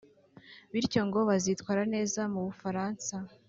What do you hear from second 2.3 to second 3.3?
mu Bufaransa